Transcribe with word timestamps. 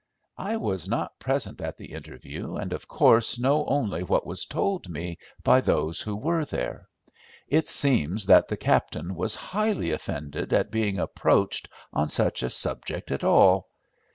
I 0.39 0.57
was 0.57 0.89
not 0.89 1.19
present 1.19 1.61
at 1.61 1.77
the 1.77 1.93
interview, 1.93 2.55
and 2.55 2.73
of 2.73 2.87
course 2.87 3.37
know 3.37 3.63
only 3.67 4.01
what 4.01 4.25
was 4.25 4.45
told 4.45 4.89
me 4.89 5.19
by 5.43 5.61
those 5.61 6.01
who 6.01 6.15
were 6.15 6.43
there. 6.43 6.87
It 7.49 7.67
seems 7.69 8.25
that 8.25 8.47
the 8.47 8.57
captain 8.57 9.13
was 9.13 9.35
highly 9.35 9.91
offended 9.91 10.53
at 10.53 10.71
being 10.71 10.97
approached 10.97 11.69
on 11.93 12.09
such 12.09 12.41
a 12.41 12.49
subject 12.49 13.11
at 13.11 13.23
all. 13.23 13.67